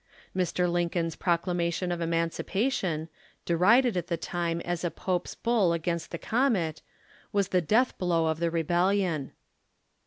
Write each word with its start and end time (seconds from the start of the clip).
Mr. 0.35 0.67
Lincoln's 0.67 1.15
proclamation 1.15 1.91
of 1.91 2.01
emancipation, 2.01 3.07
derided 3.45 3.95
at 3.95 4.07
the 4.07 4.17
time 4.17 4.59
as 4.61 4.83
a 4.83 4.89
Pope's 4.89 5.35
Bull 5.35 5.73
against 5.73 6.09
the 6.09 6.17
comet, 6.17 6.81
was 7.31 7.49
the 7.49 7.61
death 7.61 7.95
blow 7.99 8.25
of 8.25 8.39
the 8.39 8.49
rebellion. 8.49 9.33